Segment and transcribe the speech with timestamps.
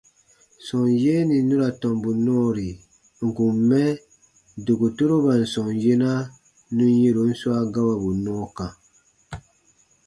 [0.65, 2.69] Sɔm yee nì nu ra tɔmbu nɔɔri
[3.23, 3.81] ǹ kun mɛ
[4.65, 6.11] dokotoroban sɔm yena
[6.75, 8.67] nù yɛ̃ron swa gawabu nɔɔ kã.